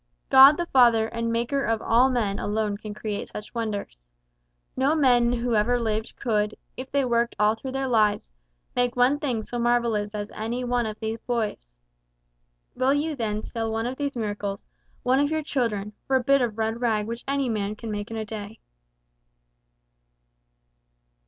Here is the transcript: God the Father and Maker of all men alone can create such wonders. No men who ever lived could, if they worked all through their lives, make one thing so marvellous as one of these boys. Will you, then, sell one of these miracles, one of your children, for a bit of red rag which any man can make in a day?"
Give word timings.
God 0.31 0.53
the 0.57 0.65
Father 0.65 1.05
and 1.09 1.31
Maker 1.31 1.63
of 1.63 1.79
all 1.79 2.09
men 2.09 2.39
alone 2.39 2.75
can 2.75 2.91
create 2.91 3.27
such 3.27 3.53
wonders. 3.53 4.03
No 4.75 4.95
men 4.95 5.31
who 5.31 5.53
ever 5.53 5.79
lived 5.79 6.15
could, 6.15 6.55
if 6.75 6.89
they 6.91 7.05
worked 7.05 7.35
all 7.37 7.53
through 7.53 7.73
their 7.73 7.85
lives, 7.85 8.31
make 8.75 8.95
one 8.95 9.19
thing 9.19 9.43
so 9.43 9.59
marvellous 9.59 10.15
as 10.15 10.29
one 10.65 10.87
of 10.87 10.99
these 10.99 11.19
boys. 11.19 11.75
Will 12.73 12.95
you, 12.95 13.15
then, 13.15 13.43
sell 13.43 13.71
one 13.71 13.85
of 13.85 13.97
these 13.97 14.15
miracles, 14.15 14.65
one 15.03 15.19
of 15.19 15.29
your 15.29 15.43
children, 15.43 15.93
for 16.07 16.15
a 16.15 16.23
bit 16.23 16.41
of 16.41 16.57
red 16.57 16.81
rag 16.81 17.05
which 17.05 17.23
any 17.27 17.47
man 17.47 17.75
can 17.75 17.91
make 17.91 18.09
in 18.09 18.17
a 18.17 18.25
day?" 18.25 18.59